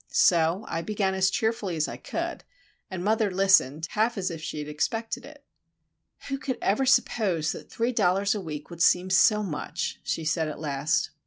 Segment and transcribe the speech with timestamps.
[0.09, 2.43] So I began as cheerfully as I could,
[2.89, 5.45] and mother listened, half as if she had expected it.
[6.27, 10.47] "Who could ever suppose that three dollars a week would seem so much?" she said,
[10.47, 11.11] at last.